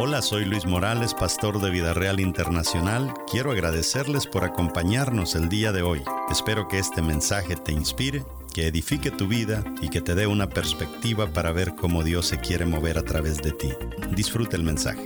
[0.00, 3.12] Hola, soy Luis Morales, pastor de Vida Real Internacional.
[3.28, 6.02] Quiero agradecerles por acompañarnos el día de hoy.
[6.30, 8.24] Espero que este mensaje te inspire,
[8.54, 12.38] que edifique tu vida y que te dé una perspectiva para ver cómo Dios se
[12.38, 13.72] quiere mover a través de ti.
[14.14, 15.04] Disfruta el mensaje.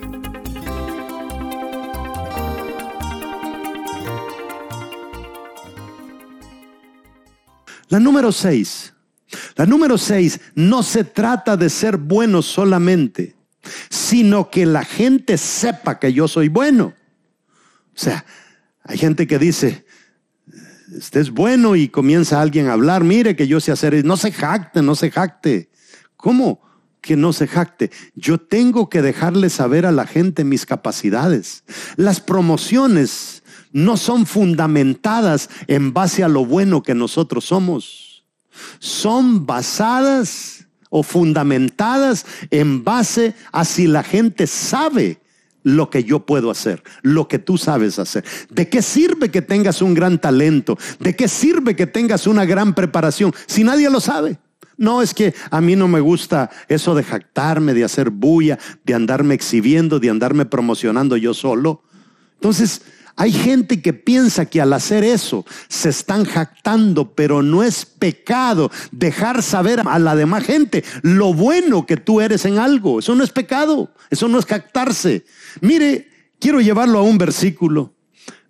[7.88, 8.92] La número 6.
[9.56, 13.41] La número 6 no se trata de ser bueno solamente
[14.02, 16.94] sino que la gente sepa que yo soy bueno.
[17.94, 18.24] O sea,
[18.82, 19.86] hay gente que dice,
[20.96, 24.32] este es bueno y comienza alguien a hablar, mire que yo sé hacer, no se
[24.32, 25.70] jacte, no se jacte.
[26.16, 26.60] ¿Cómo
[27.00, 27.90] que no se jacte?
[28.14, 31.64] Yo tengo que dejarle saber a la gente mis capacidades.
[31.96, 38.24] Las promociones no son fundamentadas en base a lo bueno que nosotros somos.
[38.80, 40.61] Son basadas
[40.94, 45.18] o fundamentadas en base a si la gente sabe
[45.62, 48.24] lo que yo puedo hacer, lo que tú sabes hacer.
[48.50, 50.76] ¿De qué sirve que tengas un gran talento?
[51.00, 54.38] ¿De qué sirve que tengas una gran preparación si nadie lo sabe?
[54.76, 58.92] No es que a mí no me gusta eso de jactarme, de hacer bulla, de
[58.92, 61.82] andarme exhibiendo, de andarme promocionando yo solo.
[62.34, 62.82] Entonces,
[63.16, 68.70] hay gente que piensa que al hacer eso se están jactando, pero no es pecado
[68.90, 72.98] dejar saber a la demás gente lo bueno que tú eres en algo.
[72.98, 75.24] Eso no es pecado, eso no es jactarse.
[75.60, 77.94] Mire, quiero llevarlo a un versículo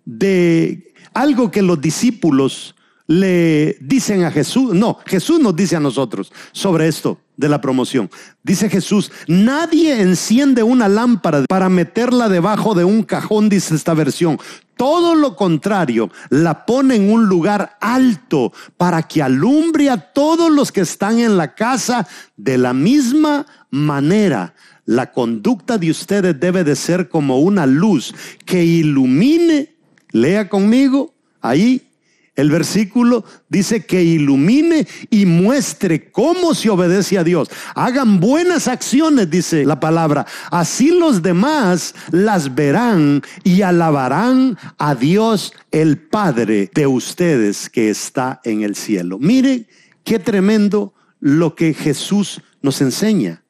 [0.05, 2.75] de algo que los discípulos
[3.07, 8.09] le dicen a Jesús, no, Jesús nos dice a nosotros sobre esto de la promoción.
[8.43, 14.39] Dice Jesús, nadie enciende una lámpara para meterla debajo de un cajón, dice esta versión.
[14.77, 20.71] Todo lo contrario, la pone en un lugar alto para que alumbre a todos los
[20.71, 24.55] que están en la casa de la misma manera.
[24.85, 28.13] La conducta de ustedes debe de ser como una luz
[28.45, 29.75] que ilumine,
[30.11, 31.87] lea conmigo, ahí
[32.35, 37.49] el versículo dice que ilumine y muestre cómo se obedece a Dios.
[37.75, 40.25] Hagan buenas acciones, dice la palabra.
[40.49, 48.41] Así los demás las verán y alabarán a Dios el Padre de ustedes que está
[48.43, 49.19] en el cielo.
[49.19, 49.67] Mire
[50.03, 53.43] qué tremendo lo que Jesús nos enseña.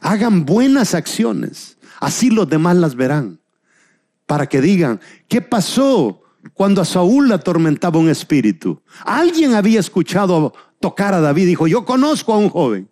[0.00, 1.78] Hagan buenas acciones.
[1.98, 3.40] Así los demás las verán.
[4.26, 6.19] Para que digan, ¿qué pasó?
[6.54, 8.80] Cuando a Saúl le atormentaba un espíritu.
[9.04, 12.88] Alguien había escuchado tocar a David, dijo, yo conozco a un joven.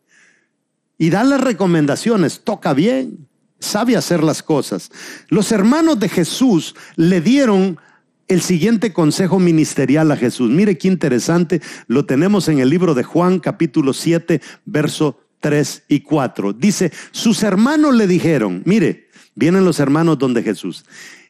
[0.99, 3.29] Y da las recomendaciones, toca bien,
[3.61, 4.91] sabe hacer las cosas.
[5.29, 7.79] Los hermanos de Jesús le dieron
[8.27, 10.51] el siguiente consejo ministerial a Jesús.
[10.51, 16.01] Mire qué interesante, lo tenemos en el libro de Juan capítulo 7, verso 3 y
[16.01, 16.53] 4.
[16.53, 20.85] Dice, sus hermanos le dijeron, mire, vienen los hermanos donde Jesús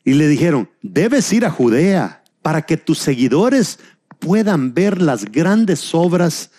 [0.05, 3.79] y le dijeron, debes ir a Judea para que tus seguidores
[4.19, 6.51] puedan ver las grandes obras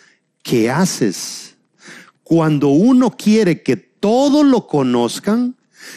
[0.43, 1.55] que haces.
[2.23, 5.55] Cuando uno quiere que todos lo conozcan,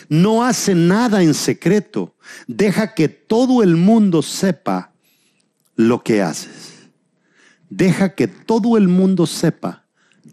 [0.09, 2.15] no hace nada en secreto.
[2.47, 4.93] Deja que todo el mundo sepa
[5.77, 6.89] lo que haces.
[7.69, 9.85] Deja que todo el mundo sepa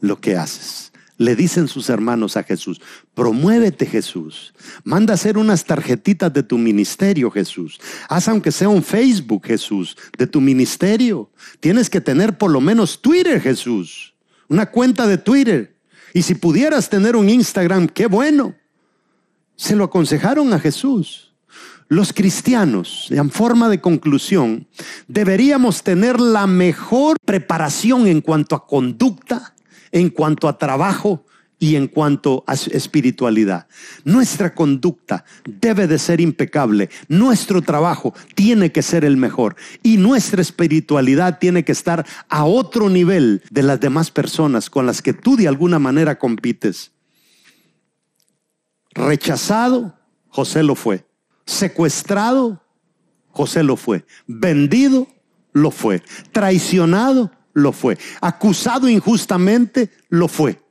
[0.02, 2.82] lo que haces le dicen sus hermanos a Jesús,
[3.14, 4.54] promuévete Jesús,
[4.84, 10.26] manda hacer unas tarjetitas de tu ministerio Jesús, haz aunque sea un Facebook Jesús de
[10.26, 11.30] tu ministerio,
[11.60, 14.16] tienes que tener por lo menos Twitter Jesús,
[14.48, 15.76] una cuenta de Twitter,
[16.14, 18.56] y si pudieras tener un Instagram, qué bueno.
[19.58, 21.34] Se lo aconsejaron a Jesús.
[21.90, 24.68] Los cristianos, en forma de conclusión,
[25.08, 29.54] deberíamos tener la mejor preparación en cuanto a conducta,
[29.92, 31.26] en cuanto a trabajo
[31.60, 33.68] y en cuanto a espiritualidad.
[34.06, 40.42] Nuestra conducta debe de ser impecable, nuestro trabajo tiene que ser el mejor y nuestra
[40.42, 45.36] espiritualidad tiene que estar a otro nivel de las demás personas con las que tú
[45.36, 46.94] de alguna manera compites.
[48.92, 49.98] Rechazado,
[50.30, 51.06] José lo fue.
[51.46, 52.64] Secuestrado,
[53.32, 54.06] José lo fue.
[54.28, 55.08] Vendido,
[55.52, 56.02] lo fue.
[56.32, 57.98] Traicionado, lo fue.
[58.22, 60.62] Acusado injustamente, lo fue.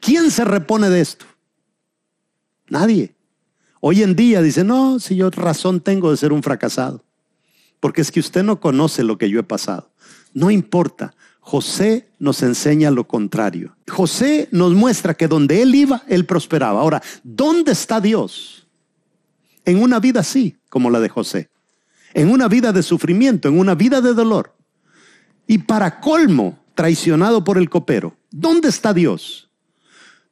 [0.00, 1.26] ¿Quién se repone de esto?
[2.68, 3.14] Nadie.
[3.80, 7.04] Hoy en día dice, no, si yo razón tengo de ser un fracasado,
[7.80, 9.92] porque es que usted no conoce lo que yo he pasado.
[10.32, 13.76] No importa, José nos enseña lo contrario.
[13.86, 16.80] José nos muestra que donde él iba, él prosperaba.
[16.80, 18.66] Ahora, ¿dónde está Dios?
[19.64, 21.50] En una vida así, como la de José.
[22.14, 24.55] En una vida de sufrimiento, en una vida de dolor.
[25.46, 28.16] Y para colmo, traicionado por el copero.
[28.30, 29.46] ¿Dónde está Dios?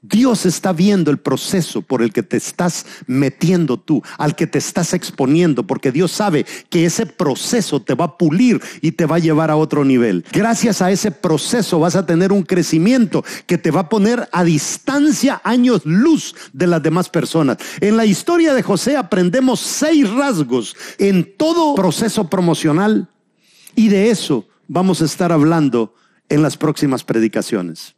[0.07, 4.59] Dios está viendo el proceso por el que te estás metiendo tú, al que te
[4.59, 9.17] estás exponiendo, porque Dios sabe que ese proceso te va a pulir y te va
[9.17, 10.23] a llevar a otro nivel.
[10.31, 14.45] Gracias a ese proceso vas a tener un crecimiento que te va a poner a
[14.45, 17.57] distancia años luz de las demás personas.
[17.81, 23.09] En la historia de José aprendemos seis rasgos en todo proceso promocional
[23.75, 25.95] y de eso vamos a estar hablando
[26.29, 27.95] en las próximas predicaciones.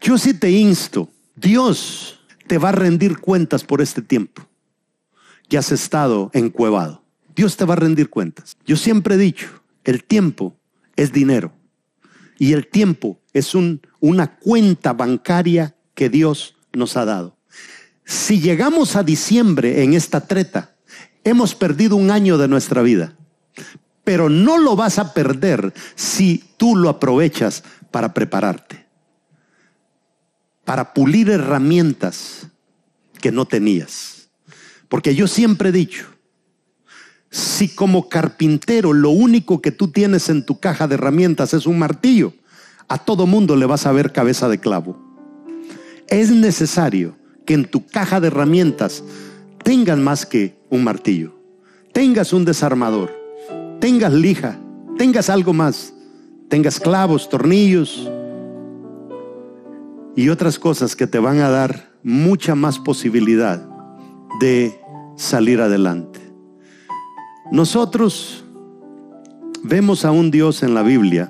[0.00, 4.46] Yo sí te insto Dios te va a rendir cuentas por este tiempo
[5.48, 7.02] que has estado encuevado.
[7.34, 8.56] Dios te va a rendir cuentas.
[8.66, 9.48] Yo siempre he dicho,
[9.84, 10.56] el tiempo
[10.96, 11.52] es dinero
[12.38, 17.36] y el tiempo es una cuenta bancaria que Dios nos ha dado.
[18.04, 20.76] Si llegamos a diciembre en esta treta,
[21.24, 23.16] hemos perdido un año de nuestra vida,
[24.04, 28.82] pero no lo vas a perder si tú lo aprovechas para prepararte
[30.64, 32.46] para pulir herramientas
[33.20, 34.28] que no tenías.
[34.88, 36.06] Porque yo siempre he dicho,
[37.30, 41.78] si como carpintero lo único que tú tienes en tu caja de herramientas es un
[41.78, 42.34] martillo,
[42.88, 44.98] a todo mundo le vas a ver cabeza de clavo.
[46.08, 47.16] Es necesario
[47.46, 49.02] que en tu caja de herramientas
[49.64, 51.38] tengan más que un martillo,
[51.92, 53.12] tengas un desarmador,
[53.82, 54.56] tengas lija,
[54.96, 55.92] tengas algo más,
[56.48, 58.08] tengas clavos, tornillos,
[60.14, 63.60] y otras cosas que te van a dar mucha más posibilidad
[64.38, 64.80] de
[65.16, 66.20] salir adelante.
[67.50, 68.44] Nosotros
[69.64, 71.28] vemos a un Dios en la Biblia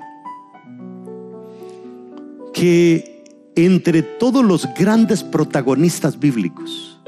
[2.53, 7.01] que entre todos los grandes protagonistas bíblicos,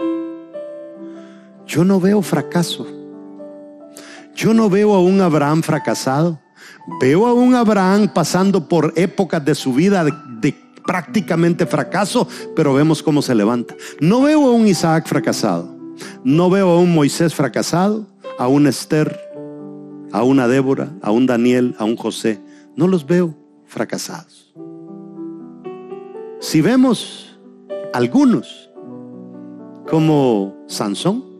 [1.67, 3.04] yo no veo fracaso.
[4.35, 6.39] Yo no veo a un Abraham fracasado.
[6.99, 10.55] Veo a un Abraham pasando por épocas de su vida de,
[10.85, 13.75] prácticamente fracaso, pero vemos cómo se levanta.
[13.99, 15.75] No veo a un Isaac fracasado,
[16.23, 18.05] no veo a un Moisés fracasado,
[18.37, 19.19] a un Esther,
[20.11, 22.39] a una Débora, a un Daniel, a un José.
[22.75, 23.33] No los veo
[23.65, 24.53] fracasados.
[26.39, 27.35] Si vemos
[27.93, 28.69] algunos,
[29.89, 31.34] como Sansón,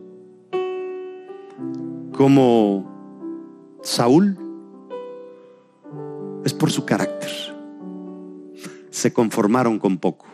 [2.16, 4.38] como Saúl,
[6.44, 7.46] es por su carácter
[8.96, 10.24] se conformaron con poco.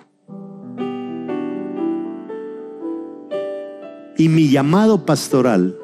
[4.16, 5.76] Y mi llamado pastoral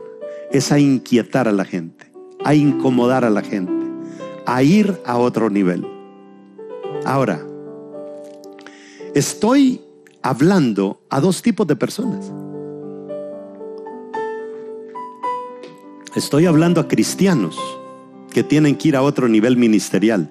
[0.53, 2.13] es a inquietar a la gente,
[2.45, 3.73] a incomodar a la gente,
[4.47, 5.85] a ir a otro nivel.
[7.05, 7.45] Ahora,
[9.13, 9.81] estoy
[10.23, 12.33] hablando a dos tipos de personas.
[16.19, 17.57] Estoy hablando a cristianos
[18.33, 20.29] que tienen que ir a otro nivel ministerial.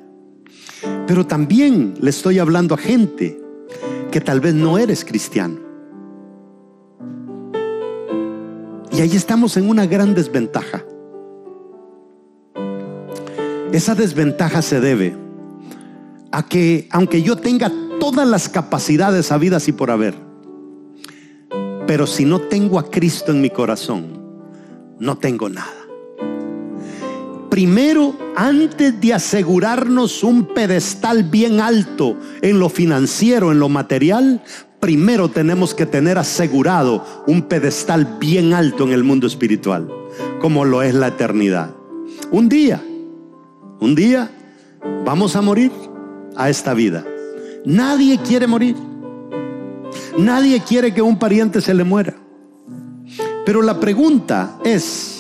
[1.08, 3.40] Pero también le estoy hablando a gente
[4.12, 5.62] que tal vez no eres cristiano.
[8.92, 10.84] Y ahí estamos en una gran desventaja.
[13.72, 15.16] Esa desventaja se debe
[16.34, 20.16] a que aunque yo tenga todas las capacidades habidas y por haber,
[21.88, 24.18] pero si no tengo a Cristo en mi corazón,
[25.00, 25.77] no tengo nada.
[27.50, 34.44] Primero, antes de asegurarnos un pedestal bien alto en lo financiero, en lo material,
[34.80, 39.90] primero tenemos que tener asegurado un pedestal bien alto en el mundo espiritual,
[40.40, 41.74] como lo es la eternidad.
[42.32, 42.84] Un día,
[43.80, 44.30] un día
[45.06, 45.72] vamos a morir
[46.36, 47.06] a esta vida.
[47.66, 48.76] Nadie quiere morir.
[50.18, 52.16] Nadie quiere que un pariente se le muera.
[53.46, 55.17] Pero la pregunta es,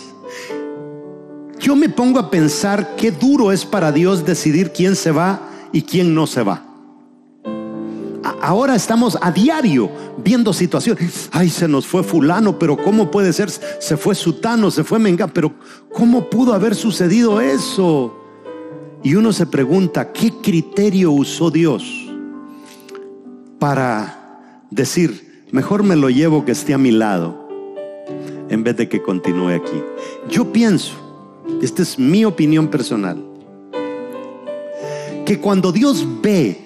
[1.59, 5.81] yo me pongo a pensar qué duro es para Dios decidir quién se va y
[5.81, 6.63] quién no se va.
[8.41, 9.89] Ahora estamos a diario
[10.23, 11.29] viendo situaciones.
[11.31, 13.49] Ay, se nos fue fulano, pero ¿cómo puede ser?
[13.49, 15.53] Se fue sutano, se fue menga, pero
[15.93, 18.15] ¿cómo pudo haber sucedido eso?
[19.03, 21.83] Y uno se pregunta, ¿qué criterio usó Dios
[23.59, 27.47] para decir, mejor me lo llevo que esté a mi lado
[28.49, 29.81] en vez de que continúe aquí?
[30.29, 31.06] Yo pienso
[31.61, 33.23] esta es mi opinión personal,
[35.25, 36.57] que cuando Dios ve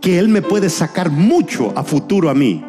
[0.00, 2.64] que Él me puede sacar mucho a futuro a mí,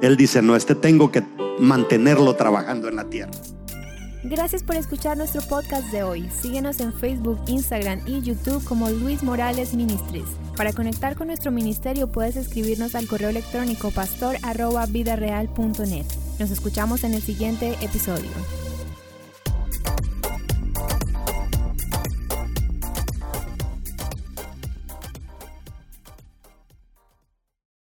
[0.00, 1.22] Él dice, no, este tengo que
[1.58, 3.32] mantenerlo trabajando en la tierra.
[4.28, 6.28] Gracias por escuchar nuestro podcast de hoy.
[6.30, 10.26] Síguenos en Facebook, Instagram y YouTube como Luis Morales Ministries.
[10.56, 16.06] Para conectar con nuestro ministerio puedes escribirnos al correo electrónico pastor.vidareal.net.
[16.40, 18.65] Nos escuchamos en el siguiente episodio.